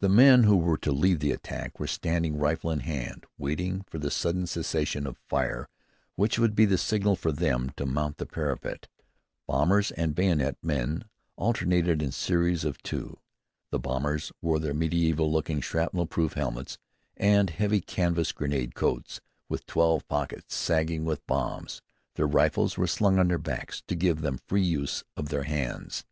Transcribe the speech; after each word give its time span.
The 0.00 0.08
men 0.08 0.42
who 0.42 0.56
were 0.56 0.76
to 0.78 0.90
lead 0.90 1.20
the 1.20 1.30
attack 1.30 1.78
were 1.78 1.86
standing 1.86 2.36
rifle 2.36 2.72
in 2.72 2.80
hand, 2.80 3.26
waiting 3.38 3.84
for 3.88 3.98
the 4.00 4.10
sudden 4.10 4.48
cessation 4.48 5.06
of 5.06 5.20
fire 5.28 5.68
which 6.16 6.36
would 6.36 6.56
be 6.56 6.64
the 6.64 6.76
signal 6.78 7.14
for 7.14 7.30
them 7.30 7.70
to 7.76 7.86
mount 7.86 8.16
the 8.16 8.26
parapet. 8.26 8.88
Bombers 9.46 9.92
and 9.92 10.16
bayonet 10.16 10.56
men 10.64 11.04
alternated 11.36 12.02
in 12.02 12.10
series 12.10 12.64
of 12.64 12.82
two. 12.82 13.20
The 13.70 13.78
bombers 13.78 14.32
wore 14.42 14.58
their 14.58 14.74
mediæval 14.74 15.30
looking 15.30 15.60
shrapnel 15.60 16.06
proof 16.06 16.32
helmets 16.32 16.76
and 17.16 17.50
heavy 17.50 17.80
canvas 17.80 18.32
grenade 18.32 18.74
coats 18.74 19.20
with 19.48 19.64
twelve 19.66 20.08
pockets 20.08 20.56
sagging 20.56 21.04
with 21.04 21.24
bombs. 21.28 21.82
Their 22.16 22.26
rifles 22.26 22.76
were 22.76 22.88
slung 22.88 23.20
on 23.20 23.28
their 23.28 23.38
backs 23.38 23.80
to 23.86 23.94
give 23.94 24.22
them 24.22 24.40
free 24.48 24.64
use 24.64 25.04
of 25.16 25.28
their 25.28 25.44
hands. 25.44 26.04